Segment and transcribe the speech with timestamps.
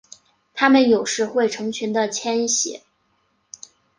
[0.55, 2.81] 它们有时会成群的迁徙。